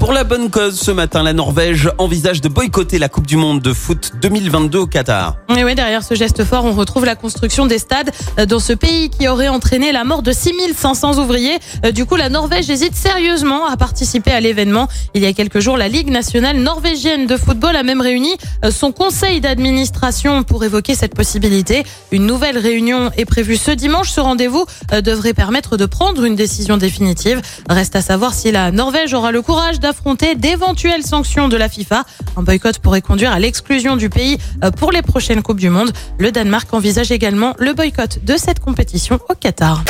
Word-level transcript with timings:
Pour 0.00 0.14
la 0.14 0.24
bonne 0.24 0.48
cause, 0.48 0.80
ce 0.80 0.90
matin, 0.90 1.22
la 1.22 1.34
Norvège 1.34 1.90
envisage 1.98 2.40
de 2.40 2.48
boycotter 2.48 2.98
la 2.98 3.10
Coupe 3.10 3.26
du 3.26 3.36
Monde 3.36 3.60
de 3.60 3.74
foot 3.74 4.12
2022 4.22 4.78
au 4.78 4.86
Qatar. 4.86 5.36
Et 5.54 5.62
oui, 5.62 5.74
derrière 5.74 6.02
ce 6.02 6.14
geste 6.14 6.42
fort, 6.42 6.64
on 6.64 6.72
retrouve 6.72 7.04
la 7.04 7.16
construction 7.16 7.66
des 7.66 7.78
stades 7.78 8.10
dans 8.48 8.60
ce 8.60 8.72
pays 8.72 9.10
qui 9.10 9.28
aurait 9.28 9.48
entraîné 9.48 9.92
la 9.92 10.04
mort 10.04 10.22
de 10.22 10.32
6500 10.32 11.18
ouvriers. 11.18 11.58
Euh, 11.84 11.92
Du 11.92 12.06
coup, 12.06 12.16
la 12.16 12.30
Norvège 12.30 12.70
hésite 12.70 12.96
sérieusement 12.96 13.66
à 13.66 13.76
participer 13.76 14.32
à 14.32 14.40
l'événement. 14.40 14.88
Il 15.14 15.22
y 15.22 15.26
a 15.26 15.34
quelques 15.34 15.60
jours, 15.60 15.76
la 15.76 15.88
Ligue 15.88 16.10
nationale 16.10 16.56
norvégienne 16.56 17.26
de 17.26 17.36
football 17.36 17.76
a 17.76 17.82
même 17.82 18.00
réuni 18.00 18.34
euh, 18.64 18.70
son 18.70 18.92
conseil 18.92 19.42
d'administration 19.42 20.44
pour 20.44 20.64
évoquer 20.64 20.94
cette 20.94 21.14
possibilité. 21.14 21.84
Une 22.10 22.24
nouvelle 22.24 22.56
réunion 22.56 23.10
est 23.18 23.26
prévue 23.26 23.58
ce 23.58 23.70
dimanche. 23.70 24.10
Ce 24.10 24.20
rendez-vous 24.20 24.64
euh, 24.92 25.02
devrait 25.02 25.34
permettre 25.34 25.76
de 25.76 25.84
prendre 25.84 26.24
une 26.24 26.36
décision 26.36 26.78
définitive. 26.78 27.42
Reste 27.68 27.96
à 27.96 28.00
savoir 28.00 28.32
si 28.32 28.50
la 28.50 28.72
Norvège 28.72 29.12
aura 29.12 29.30
le 29.30 29.42
courage 29.42 29.78
d'affronter 29.90 30.36
d'éventuelles 30.36 31.02
sanctions 31.02 31.48
de 31.48 31.56
la 31.56 31.68
FIFA. 31.68 32.04
Un 32.36 32.42
boycott 32.42 32.78
pourrait 32.78 33.02
conduire 33.02 33.32
à 33.32 33.40
l'exclusion 33.40 33.96
du 33.96 34.08
pays 34.08 34.38
euh, 34.62 34.70
pour 34.70 34.92
les 34.92 35.02
prochaines 35.02 35.42
Coupes 35.42 35.58
du 35.58 35.68
Monde. 35.68 35.92
Le 36.18 36.30
Danemark 36.30 36.72
envisage 36.72 37.10
également 37.10 37.56
le 37.58 37.72
boycott 37.72 38.24
de 38.24 38.36
cette 38.36 38.60
compétition 38.60 39.18
au 39.28 39.34
Qatar. 39.34 39.82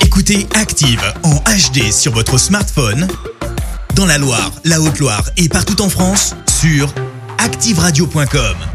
Écoutez 0.00 0.48
Active 0.54 1.00
en 1.22 1.36
HD 1.36 1.92
sur 1.92 2.12
votre 2.12 2.38
smartphone, 2.38 3.06
dans 3.94 4.06
la 4.06 4.18
Loire, 4.18 4.50
la 4.64 4.80
Haute-Loire 4.80 5.30
et 5.36 5.48
partout 5.48 5.80
en 5.80 5.88
France, 5.88 6.34
sur 6.48 6.92
activeradio.com. 7.38 8.69